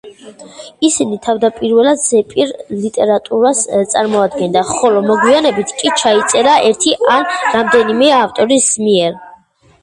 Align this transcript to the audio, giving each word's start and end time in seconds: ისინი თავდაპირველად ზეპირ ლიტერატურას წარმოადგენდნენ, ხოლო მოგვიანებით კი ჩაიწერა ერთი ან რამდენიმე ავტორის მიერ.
ისინი 0.87 1.17
თავდაპირველად 1.25 1.99
ზეპირ 2.05 2.53
ლიტერატურას 2.85 3.61
წარმოადგენდნენ, 3.91 4.65
ხოლო 4.79 5.03
მოგვიანებით 5.11 5.75
კი 5.83 5.93
ჩაიწერა 6.05 6.57
ერთი 6.71 6.97
ან 7.19 7.29
რამდენიმე 7.59 8.11
ავტორის 8.23 8.73
მიერ. 8.89 9.23